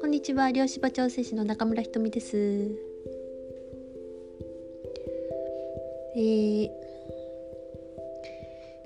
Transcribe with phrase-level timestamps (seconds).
[0.00, 0.50] こんにちは。
[0.50, 2.36] 漁師場調整士の中村ひとみです。
[6.16, 6.70] えー、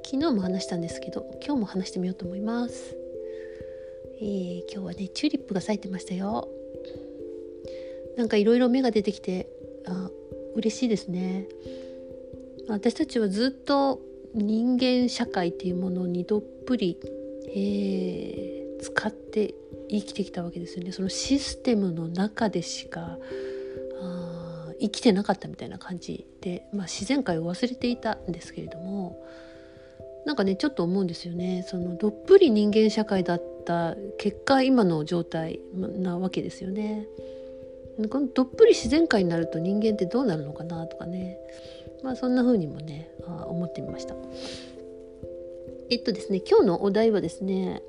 [0.04, 2.95] 昨日も話したんですけど今日も話してみようと思います。
[4.21, 6.51] えー、今日はねチューリップが咲いてましたよ。
[8.19, 9.49] なんかいろいろ芽が出てきて
[9.87, 10.11] あ
[10.54, 11.49] 嬉しいですね。
[12.69, 16.98] 私たちはずっと人間社会っていうものにどっぷり、
[17.55, 19.55] えー、使って
[19.89, 20.93] 生きてきたわけですよね。
[20.93, 23.19] そのシステムの中でしか
[24.80, 29.23] 生きてなかったみたいな感じで、まあ、自然界を忘れていたんですけれども
[30.25, 31.65] なんかねちょっと思うんですよね。
[31.67, 37.06] そのどっぷり人間社会だった結果今の状態なわけですよね。
[38.11, 41.39] このどっぷり自然界になると人間ってどうなるのかなとかね。
[42.03, 44.15] まあそんな風にもねあ思ってみました。
[45.91, 47.83] えっとですね今日のお題はですね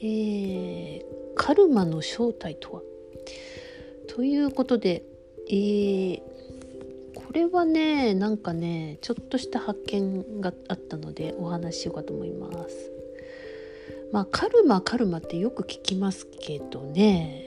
[0.00, 1.02] えー、
[1.34, 2.82] カルマの正体とは？
[4.08, 5.02] ということで
[5.48, 6.20] えー、
[7.14, 12.92] これはねなんかねちょっとした発見があったのでお話ししようかと思います。
[14.12, 17.44] まあカルマカルマってよく聞きますけどね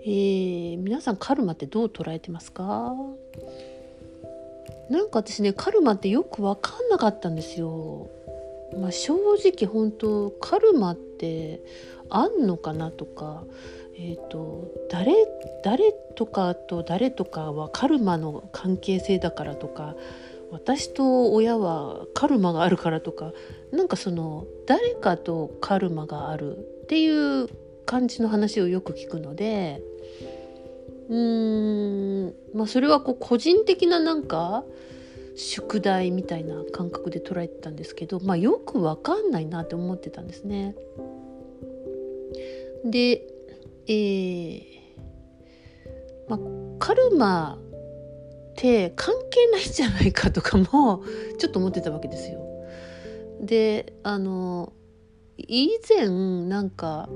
[0.00, 2.94] えー、皆さんカルマってどう捉えてますか？
[4.90, 8.10] なんか私ねカルマってよく分かんなかったんですよ。
[8.78, 11.62] まあ、正直本当カルマって
[12.10, 13.44] あんのかなとか、
[13.94, 15.14] えーと、誰
[15.64, 19.94] 誰とかと誰とかはカルマの関係性だからとか。
[20.50, 23.32] 私と親はカルマがあるからとか。
[23.70, 27.48] なんかその誰かとカルマがあるっていう
[27.84, 29.82] 感じの話をよく聞くので。
[31.08, 34.64] うーんまあそれはこう個人的ななんか
[35.36, 40.74] 宿題みたいな感覚で捉えてたんですけど、まあ、よくわかんないなって思ってたんですね。
[42.84, 43.22] で、
[43.86, 44.64] えー
[46.28, 46.38] まあ、
[46.80, 51.04] カルマって関係ないんじゃないかとかも
[51.38, 52.44] ちょっと思ってたわけですよ。
[53.40, 54.72] であの
[55.36, 56.08] 以前
[56.48, 57.08] なんか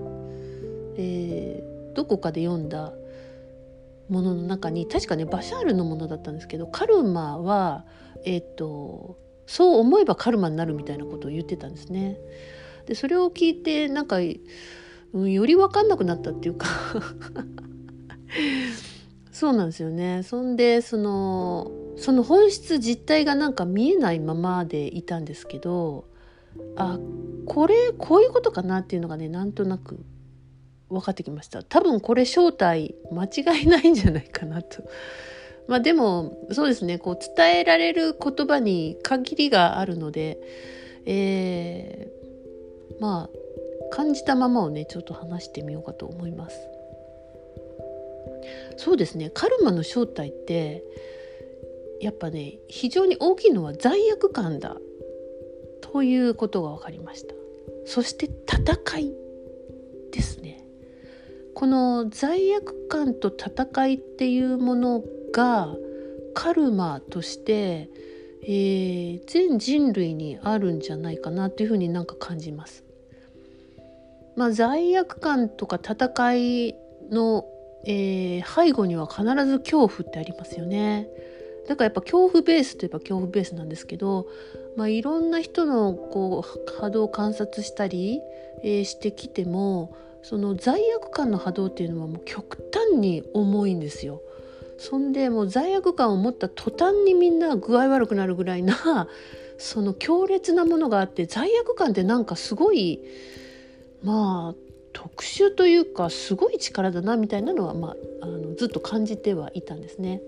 [0.97, 2.93] えー、どこかで読んだ
[4.09, 7.85] ものの中に確かねバシャールのものだったんですけどカルマは、
[8.25, 12.19] えーと、そう思えばカルマになるみたいなことを言ってたんですね。
[12.87, 14.17] でそれを聞いてなんか、
[15.13, 16.67] うん、より分かんなくなったっていうか
[19.31, 20.23] そうなんですよね。
[20.25, 26.05] そんでそのその本質実態がなんか見えないままでいたんですけど
[26.77, 26.99] あ
[27.47, 30.05] これこういうことかなっていうのがねなんとなく
[30.93, 31.63] 分かってきました。
[31.63, 34.83] 多分これ正体間違いないんじゃないかなと。
[35.67, 36.99] まあでもそうですね。
[36.99, 40.39] こう伝えられる言葉に限りがあるので
[41.05, 46.57] えー、まあ感じたままをねちょっと話してみようかと思います。
[48.77, 49.31] そうですね。
[49.31, 50.83] カルマの正体って
[52.01, 54.77] やっぱね非常に大きいのは罪悪感だ
[55.81, 57.35] ということが分かりました。
[57.85, 59.13] そして戦い
[60.13, 60.62] ですね。
[61.55, 65.03] この罪悪感と戦いっていうもの
[65.33, 65.75] が
[66.35, 67.91] カルマとして、
[68.45, 72.85] えー、全人類にあるんじゃないかなっていうふうになんか感じます。
[74.35, 76.75] まあ、罪悪感とか戦い
[77.11, 77.47] の、
[77.85, 81.09] えー、背後には必ず恐怖ってありますよね。
[81.69, 84.27] だからやっぱ恐怖ベースといえば恐怖ベースなんですけど、
[84.77, 88.21] まあ、いろんな人のこう波動を観察したり、
[88.63, 94.21] えー、してきてもその罪悪感の波動っていうのはもう極端に重いんですよ。
[94.79, 99.09] そんでもう罪悪感を持った途端にみんな具合悪くなるぐらいな
[99.57, 103.01] その強烈なものがあって罪悪感ってなんかすごい
[104.03, 110.21] まあ特殊というかすごい力だなみたいなのは、まあ、あのずっと感じてはいたんですね。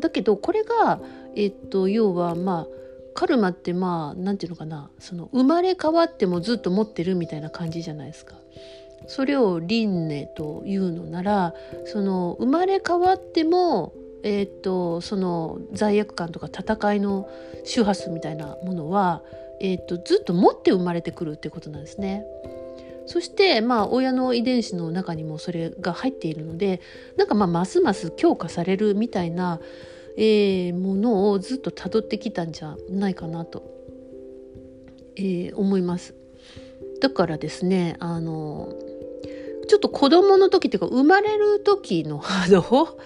[0.00, 1.00] だけどこれが、
[1.36, 2.83] えっと、要はまあ
[3.14, 8.36] カルマってまあ何て言うのかなその生まれ変わってもずっと持ってるみたいな感じじゃないですか。
[9.06, 13.92] それを輪廻というのならその生まれ変わっても
[14.24, 17.28] えー、っとその罪悪感とか戦いの
[17.64, 19.22] 周波数みたいなものは、
[19.60, 22.24] えー、っとずっと持って生まれてくるってことなんですね。
[23.06, 26.80] そしてまあ親の遺伝子の中にもそれが入っているので
[27.18, 29.60] なんかまあますます強化されるみたいな
[30.16, 33.62] えー、ものをずっとたどってきたんじゃないかなと、
[35.16, 36.14] えー、思います。
[37.00, 38.72] だからですねあの
[39.68, 42.98] ちょっと子供の時っていうか生まれる時の 波動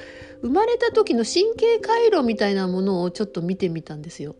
[0.43, 4.37] 生まれた時の神経回路みたいなものをちょっと見てみたんですよ。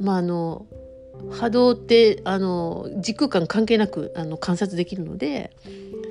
[0.00, 0.66] まああの
[1.30, 5.50] 波動ってあの時空間関係なくあの観察できるので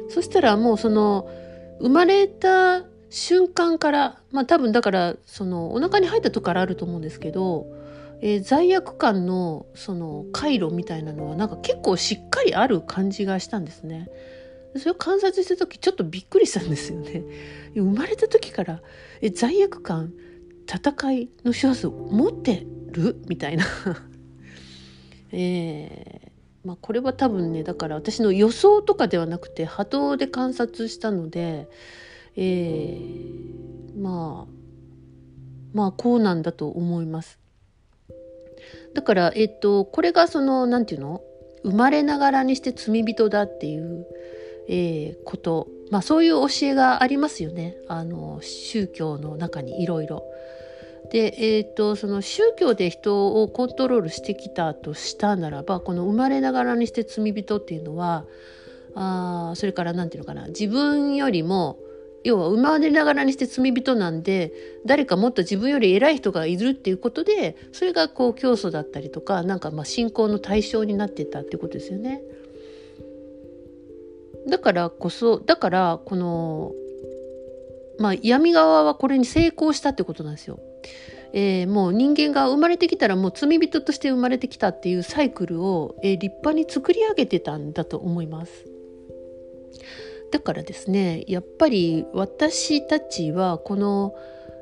[0.09, 1.29] そしたらもうその
[1.79, 7.67] 生まれた瞬間からまあ多分だからそのお腹に入った時からあると思うんですけど、
[8.21, 14.09] えー、罪悪感のその回路みたいなのはなんか結構しっかりある感じがしたんですね。
[14.77, 17.23] それを観察した時ちょっとびっくりしたんですよね。
[17.73, 18.81] 生まれた時から
[19.21, 20.13] え罪悪感
[20.67, 23.19] 戦いの周波数を持ってる？
[23.27, 23.65] みたいな
[25.31, 31.67] えー、まあ、これは多分ねだから私の予想とかではなくて波動で観察したので、
[32.35, 34.51] えー、まあ
[35.73, 37.39] まあこうなんだと思います。
[38.93, 41.21] だからえっ、とこれがその何て言うの？
[41.63, 44.05] 生まれながらにして罪人だっていう、
[44.67, 45.67] えー、こと。
[45.91, 47.75] まあそういう教えがありますよね。
[47.87, 50.23] あの宗教の中にいろいろ。
[51.11, 58.25] で、えーと、その宗教で人をコントロールしてきたとしたならばこの生まれながらにして罪人っていうのは
[58.93, 60.47] あそれから何て言うのかな？
[60.49, 61.79] 自分よりも
[62.23, 64.53] 要は生まれながらにして罪人なんで
[64.85, 72.21] 誰かもっと自分より偉い人がいるっていうことでそれがこう教祖だったりとかなんかまあ信仰の対象になってたってことですよね。
[74.47, 76.73] だからこそだからこの
[77.99, 80.59] まあ闇側はこれに成功したってことなんですよ。
[81.31, 88.65] えー、もう人間が生まれてきたらもう罪人として生まれてきたっていうサイクルを、えー、立派に作り上げてたんだと思います。
[90.31, 94.15] だからですねやっぱり私たちはこの、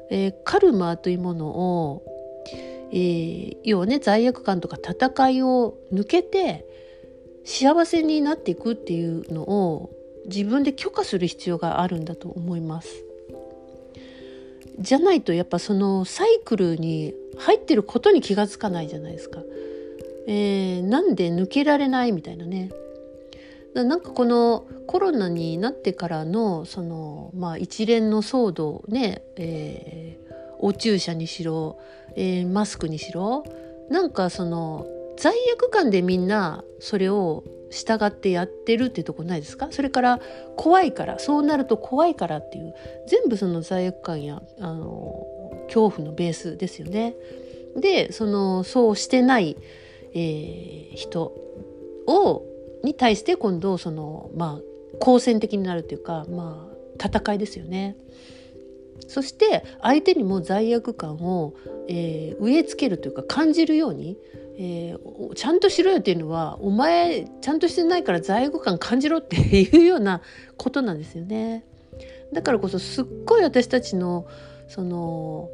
[0.10, 2.04] えー、カルマというものを、
[2.92, 6.66] えー、要はね罪悪感とか戦いを抜けて
[7.44, 9.90] 幸せになっていくっていうのを
[10.26, 12.90] 自分で許可する必要があるんだと思います。
[14.80, 19.42] じゃないとやっぱそのサイクルに入ってることに気が付かないじゃないですか。
[20.28, 22.70] えー、なんで抜けられないみたいなね。
[23.84, 31.80] なんかこのコロナになってからのその、まあ、一連の騒動ね、えー、お注射にしろ、
[32.16, 33.44] えー、マスクにしろ
[33.90, 34.88] なんかその
[35.18, 39.68] 罪悪感でみんなそれを従ってやってるっていうとこないですか？
[39.72, 40.20] それから
[40.56, 42.74] 怖いからそうなると怖いからっていう
[43.08, 45.28] 全部その罪悪感やあの
[45.68, 47.16] 恐怖のベースですよね。
[47.76, 49.58] でそのそうしてない、
[50.14, 51.34] えー、人
[52.08, 52.46] を
[52.84, 56.68] に対して今度そのまあ好戦的になるというかま
[57.00, 57.96] あ戦いですよね。
[59.08, 61.54] そして相手にも罪悪感を、
[61.88, 64.18] えー、植え付けるというか感じるように
[64.60, 70.22] えー、ちゃんとしろよっていうのはお前ちゃんとしてないから罪悪感感じろっていうような
[70.58, 71.64] ことなんですよね。
[72.34, 74.26] だからこそすっごい私たちの
[74.68, 75.50] その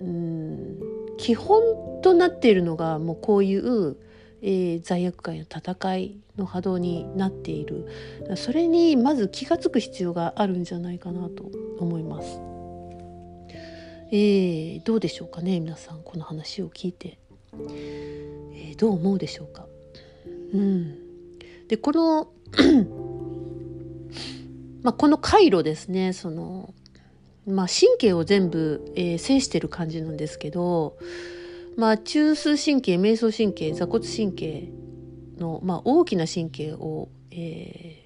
[0.00, 0.78] うん
[1.18, 1.62] 基本
[2.02, 3.96] となっているのがもうこういう、
[4.46, 7.88] えー、罪悪感や戦いの波動になっている
[8.36, 12.38] それにまず気が付く必要があるんじゃないかなと思います。
[14.12, 17.18] えー、どうでしょうかね皆さんこの話を聞いて。
[18.52, 19.66] えー、どう思うでしょうか。
[20.52, 20.94] うん、
[21.68, 22.28] でこの
[24.82, 26.74] まあ、この回路ですねその、
[27.46, 30.98] まあ、神経を全部、えー、制してる感じなんですけど、
[31.76, 34.68] まあ、中枢神経瞑想神経座骨神経
[35.38, 38.04] の、まあ、大きな神経を、えー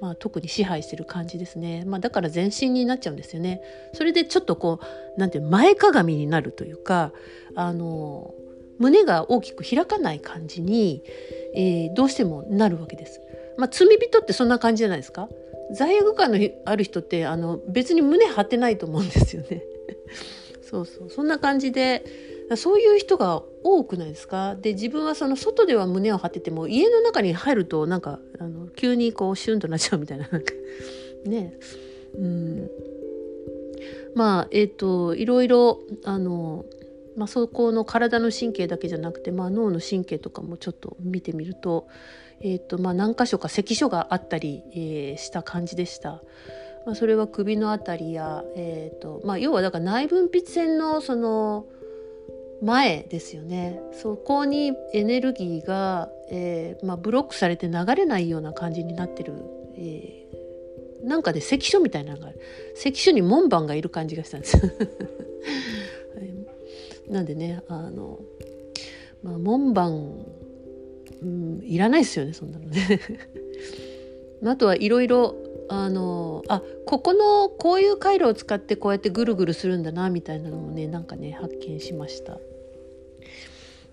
[0.00, 3.60] まあ、特に支配してる感じですね、まあ、だから全身になっちゃうんですよね。
[3.94, 4.80] それでちょっとこ
[5.16, 7.12] うなんていう前かがみになるというか
[7.56, 8.32] あの
[8.78, 11.02] 胸が大きく開かない感じに、
[11.54, 13.20] えー、どうしてもなるわけです。
[13.56, 15.28] まあ、罪人ってそんな感じじゃないですか
[15.72, 19.64] 罪悪感のある人ってあの別に胸張ってないと思うんですよね。
[20.62, 22.04] そうそうそんな感じで
[22.56, 24.56] そういう人が多くないですか？
[24.56, 30.52] で自分はその外では胸を張ってても家の中に入るとなんかあの急にこうシュンとなっちゃうみたいななんか。
[31.26, 31.58] ね。
[32.16, 32.70] うん。
[34.14, 36.64] まあえっ、ー、といろいろあの
[37.16, 41.88] まあ、そこの体の神経だけじゃなくて、まあ、脳の神経とかもちょっと見てみると,、
[42.40, 46.22] えーとまあ、何箇所か関所があったり、えー、した感じでした。
[46.86, 51.66] まあ、それは首の辺りや、えーとまあ、要はだから内分泌腺のその
[52.60, 53.80] 前ですよね。
[53.92, 59.34] そこにエネルギーが、えーまあ、ブロックされて流れないような感じになってる、
[59.76, 62.40] えー、なんかで、ね、関所みたいなのがある
[62.74, 64.56] 関所に門番がいる感じがしたんです。
[67.08, 68.20] なんでねあの、
[69.22, 70.26] まあ、門番、
[71.22, 73.00] うん、いらないですよねそんなのね。
[74.44, 75.34] あとはいろいろ
[75.68, 82.38] あのあここのこういう回路を使ってこうやってぐるぐるするんだなみたいなのもねなんかね発見しました。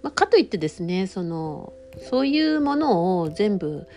[0.02, 1.74] まあ、かといってですねその
[2.10, 3.88] そういうものを全部、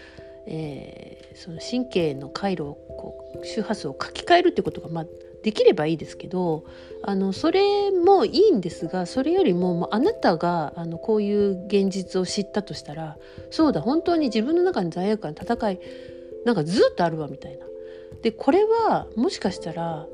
[0.46, 5.06] えー、その神経の回路をこう周波数を書き換えるってことが、まあ、
[5.42, 6.64] できればいいですけど
[7.02, 13.16] あのそれもいいんですがそれよりもあなたがあのこういう現実を知ったとしたら
[13.50, 15.80] そうだ本当に自分の中に罪悪感戦い
[16.48, 17.66] なんかずっとあるわみたいな。
[18.22, 20.06] でこれはもしかしたら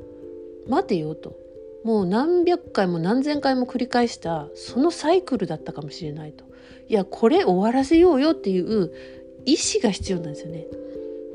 [0.66, 1.36] 待てよと。
[1.84, 6.44] もう何百回も何千回も繰り返したそのサイクルだったかもしれないと。
[6.88, 8.90] いやこれ終わらせようよっていう
[9.44, 10.66] 意志が必要なんですよね。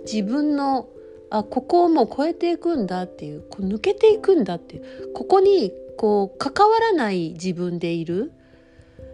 [0.01, 0.89] 自分の
[1.29, 5.13] あここをもう超えていくんだっていうこう抜けていくんだっていう。
[5.13, 8.33] ここにこう関わらない自分でいる。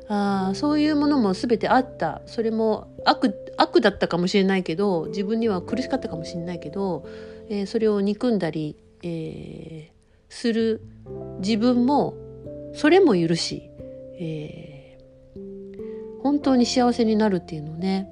[0.07, 2.23] あそういうものも全てあった。
[2.25, 7.05] それも悪悪だったかもしれないけど自分には苦しかったかもしれないけど、
[7.49, 10.81] えー、それを憎んだり、えー、する
[11.39, 12.15] 自分も
[12.73, 13.69] それも許し、
[14.19, 18.09] えー、本当に幸せになるっていうのね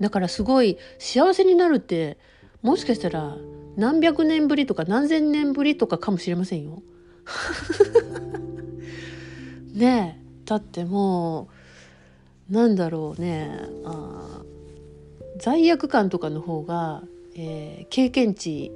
[0.00, 2.18] だからすごい幸せになるって
[2.62, 3.36] もしかしたら
[3.76, 6.82] 何百年ぶりとか何千年ぶりとかかもしれませんよ。
[9.72, 11.46] ねえだってもう
[12.52, 13.50] なんだろうね
[13.84, 14.42] あ
[15.38, 17.02] 罪悪感とかの方が、
[17.34, 18.70] えー、経験値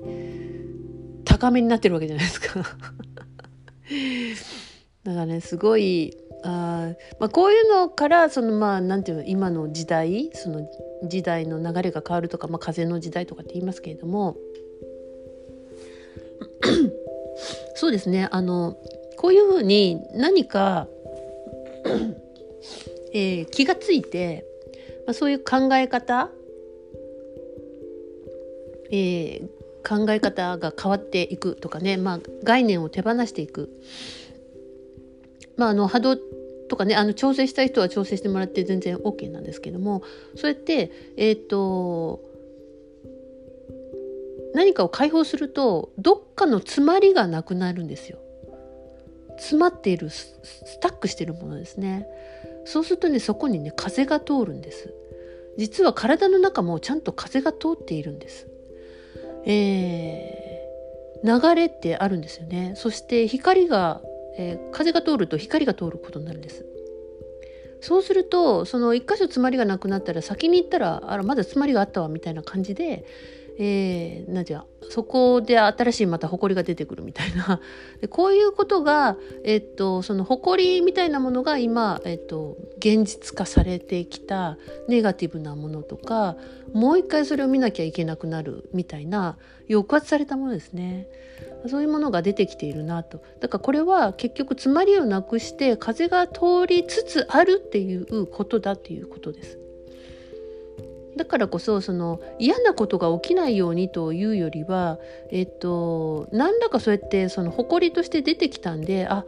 [1.27, 2.61] 高めになってるわけじゃないですか。
[5.05, 10.67] だからねすごいあ、まあ、こういうのからそのまあなんていうの今の時代その
[11.05, 14.39] 時代の流れが変わるとか、まあ、風の時代とかって言いますけれども
[17.75, 18.79] そうですねあの
[19.19, 20.89] こういうふうに何か
[23.17, 24.45] えー、気がついて、
[25.07, 26.29] まあ、そういう考え方、
[28.91, 29.49] えー、
[29.83, 33.71] 考え方が変わっていくとかね、まあ、概念を手放していく。
[35.57, 36.17] まあ、あの波動
[36.69, 40.03] とかねあの調整したい人は調整してもらって全然 OK なんですけども
[40.35, 42.21] そうやってえ、ー、と
[44.53, 48.19] 何かを解放するとどっかの詰まりがなくなるんですよ。
[49.39, 52.07] 詰まっているスタックしてるものですね。
[52.67, 54.93] そうするとねそこにね風が通るんです。
[55.57, 58.47] 実は体の中もちゃんと風が通っているんです。
[59.47, 62.75] えー、流れってあるんですよね。
[62.77, 64.03] そして光が
[64.37, 66.65] えー、風が通ると光が通ることになるんです。
[67.81, 73.05] そうするとその一箇所詰まりがなくなったら先に行ったらあらまだ詰まりがあったわみたいな感じで、
[73.59, 77.61] えー、なんていうそこで新しいまた埃が出てくるみたいな
[78.01, 84.59] でこういうことが、えっと、その埃みたいなものが今、えっと、現実化されてきた
[84.89, 86.37] ネガティブなものとか
[86.73, 91.09] もう一回それを見なきゃいけなくなるみたいな抑圧されたものですね。
[91.69, 99.66] そういうものが出てきているなとだからこれは結局詰まりをなくして風が通りつつあるっていうことだっていうことです。
[101.17, 104.99] だからこそその嫌なことが起きないようにというよりは、
[105.31, 109.25] えっと、何らかそうやってその誇りとして出てきたんであ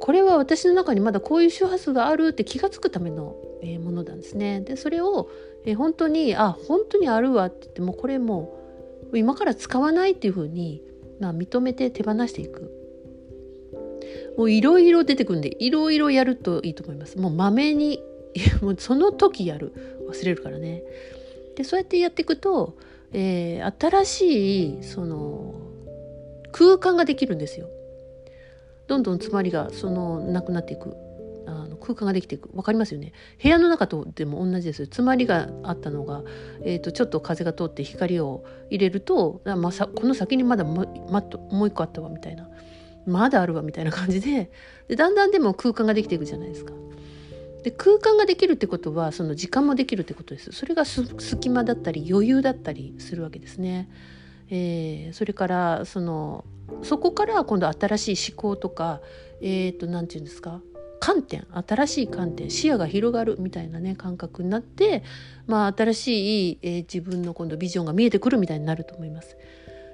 [0.00, 4.60] これは私の中にまだこういう周波数があるって気が付くための、えものなんですね。
[4.60, 5.30] でそれを、
[5.64, 8.58] え本当にあ本当にあるわって言ってもこれも
[9.12, 10.82] う今から使わないっていうふうに、
[11.18, 12.70] まあ、認めて手放していく。
[14.36, 17.18] もういろいろ出てくるんでいろいろやるといいと思います。
[17.18, 18.02] もうまめに
[18.60, 19.72] もうその時やる
[20.08, 20.84] 忘れるからね。
[21.56, 22.78] でそうやってやっていくと、
[23.12, 25.54] えー、新しいその
[26.52, 27.68] 空間ができるんですよ。
[28.86, 30.94] どんどん詰まりがそのなくなっていく。
[31.48, 32.48] あの空間ができていく。
[32.48, 33.12] 分かりますよね？
[33.40, 36.22] 部屋の中とでも同じです詰まりがあったのが、
[36.62, 42.48] えーと、ちょっと風が通って光を入れると、まあ、さこの先にまだも,、ま、もう一個あったわみたいな。
[43.06, 44.50] まだあるわみたいな感じで。
[44.88, 46.72] でだんだんでも空間ができていくじゃないですか。
[47.66, 53.88] で空間ができるってことはその時間もできるってことですそれが隙間だったり余裕だったりするわけですね。
[54.48, 56.44] えー、それからその
[56.84, 59.00] そこから今度新しい思考とか
[59.40, 60.60] えっ、ー、と何て言うんですか？
[61.00, 65.02] 観点新しい観点視野が広がるみたいなね感覚になって、
[65.48, 69.36] まあ、新しい、えー、自分の今度ビジョンが見えてくるみたいになると思います。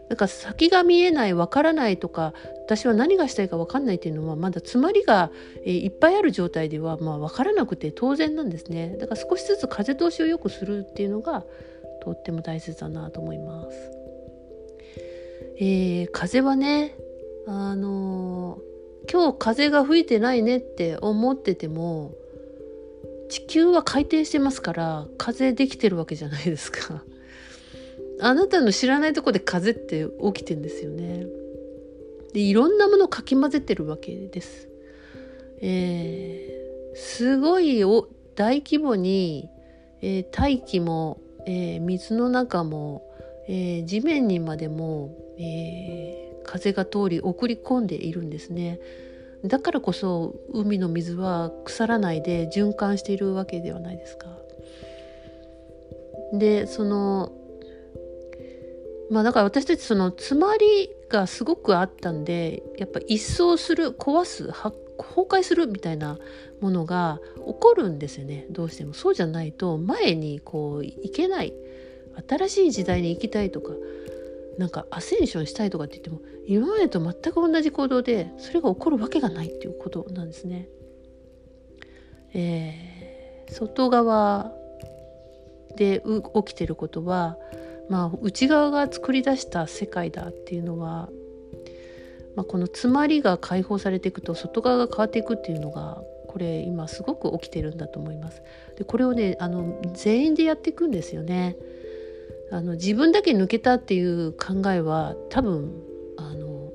[0.09, 5.31] なんか先が見えないわからないとか私は何がしたいか分かんないっていうのはまだ詰まりが、
[5.65, 11.45] いっぱいある状態では、まあ、分からなくて当然なんですねだから少しずつ風通しを良くするっていうのが
[12.03, 13.91] とっても大切だなと思います。
[15.59, 16.97] えー、風はね
[17.47, 22.15] あのー、今日風が吹いてないねって思ってても
[23.29, 27.03] 地球は回転してますから風できてるわけじゃないですか。
[28.23, 31.27] あなたの知らないとこで風って起きてんですよね。
[32.33, 34.69] でいろんなものをかき混ぜてるわけです。
[35.61, 39.49] えすごいお大規模に、
[40.01, 43.03] えー、大気も、えー、水の中も、
[43.49, 48.81] え、地面にまでも、え風が通り送り込んでいるんですね。
[49.45, 54.27] だからこそ海の水は腐らないで循環しているわけではないですか。
[56.33, 57.33] でその
[59.11, 66.19] まあだから私たちその詰まりがすごくあったんでやっぱ一掃する壊す崩壊するみたいな
[66.61, 71.53] ものが起こるんですよねどうしてもそうじゃないと前にこういけない
[72.29, 73.73] 新しい時代に行きたいとか
[74.59, 80.69] なんかアセンションしたいとかって言っても今までと全く同じ行動でそれが起こるわけがないっていうことなんですね。
[82.35, 84.53] えー、外側
[85.77, 86.03] で
[86.35, 87.37] 起きてることは、
[87.89, 91.09] まあ、内側が作り出した世界だっていうのは、
[92.37, 98.43] まあ、この詰まりが解放されていくと外側が変わっていくっていうのがこれ今すごく起きてるんだと思います。
[98.79, 101.57] でこれをねあの全員でやっていくんですよね。
[102.51, 105.73] あの自分だけ抜けたっていう考えは多分
[106.17, 106.73] あの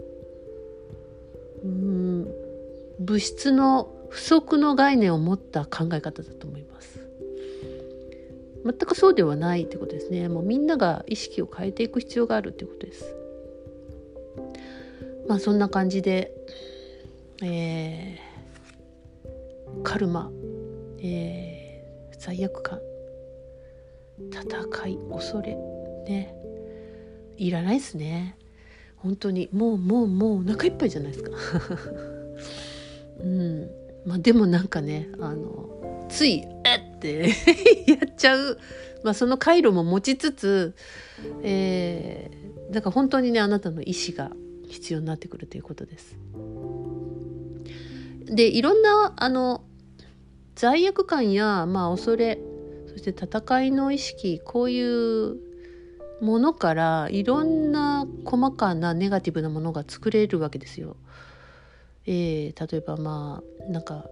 [1.64, 2.28] うん
[3.00, 7.07] 物質の不足の概念を持った考え方だと思います。
[8.64, 10.30] 全くそうではないってことですね。
[10.30, 13.16] もうみんなが意識を変えていく必要があるってことです。
[15.28, 16.32] まあそんな感じで、
[17.44, 20.32] えー、カルマ、
[21.00, 22.80] えー、罪悪感
[24.32, 25.56] 戦い恐れ
[26.08, 26.34] ね
[27.38, 28.38] いらないですね
[28.96, 31.32] 本当にもうもうもうお腹いっぱいじゃないですか
[33.22, 33.70] うん
[34.06, 37.28] まあでもなんかねあのつい「えっ!」てや
[38.04, 38.60] っちゃう、
[39.04, 40.76] まあ、その回路も持ちつつ、
[41.44, 44.36] えー、だから本当にねあなたの意思が
[44.68, 46.18] 必要になってくるということです。
[48.26, 49.64] でいろんなあの
[50.56, 52.40] 罪悪感や、まあ、恐れ
[52.88, 55.38] そして戦いの意識こういう
[56.20, 60.98] ものからいろんな細かなネガティブなものが作れるわけですよ。
[62.06, 64.10] えー、例えばまあなんか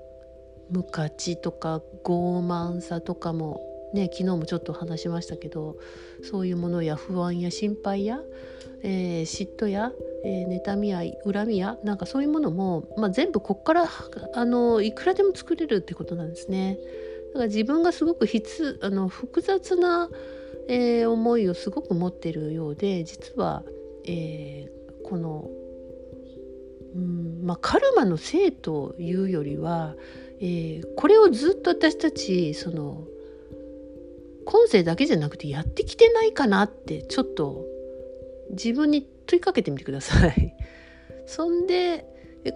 [0.69, 5.77] 無価値とか傲慢さとかもね昨日もちょっと話しましたけど
[6.21, 8.19] そういうものや不安や心配や、
[8.83, 9.91] えー、嫉妬や、
[10.23, 13.89] えー、妬みや恨みやなんかそういうものも、まあ、全部こっから
[14.35, 16.77] あのいくらでも作れるってことなんですね。
[17.33, 20.09] だから自分がすごくつあの複雑な、
[20.67, 23.63] えー、思いをすごく持ってるようで実は、
[24.05, 25.49] えー、この、
[26.95, 29.95] うんまあ、カルマのせいというよりは、
[30.39, 33.05] えー、これをずっと私たちその
[34.45, 37.65] 今世だけじゃなくてやってきてないかなってちょっと
[38.51, 40.55] 自分に問いかけてみてください。
[41.25, 42.05] そんで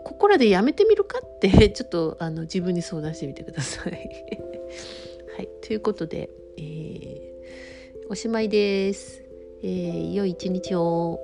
[0.04, 3.93] ここらでやめてみるかって ちょっとあの自分に相談してみてください。
[5.36, 9.23] はい、ということで、えー、おしまいです。
[9.63, 11.19] えー、良い一日を。